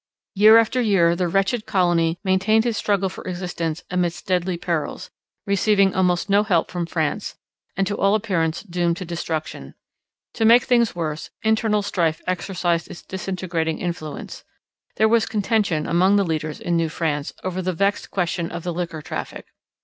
Year 0.33 0.57
after 0.57 0.81
year 0.81 1.15
the 1.15 1.27
wretched 1.27 1.67
colony 1.67 2.17
maintained 2.23 2.65
its 2.65 2.79
struggle 2.79 3.07
for 3.07 3.23
existence 3.25 3.83
amidst 3.91 4.25
deadly 4.25 4.57
perils, 4.57 5.11
receiving 5.45 5.93
almost 5.93 6.27
no 6.27 6.41
help 6.41 6.71
from 6.71 6.87
France, 6.87 7.35
and 7.77 7.85
to 7.85 7.95
all 7.95 8.15
appearance 8.15 8.63
doomed 8.63 8.97
to 8.97 9.05
destruction. 9.05 9.75
To 10.33 10.43
make 10.43 10.63
things 10.63 10.95
worse, 10.95 11.29
internal 11.43 11.83
strife 11.83 12.19
exercised 12.25 12.89
its 12.89 13.03
disintegrating 13.03 13.77
influence; 13.77 14.43
there 14.95 15.07
was 15.07 15.27
contention 15.27 15.85
among 15.85 16.15
the 16.15 16.25
leaders 16.25 16.59
in 16.59 16.75
New 16.75 16.89
France 16.89 17.33
over 17.43 17.61
the 17.61 17.71
vexed 17.71 18.09
question 18.09 18.49
of 18.49 18.63
the 18.63 18.73
liquor 18.73 19.03
traffic. 19.03 19.45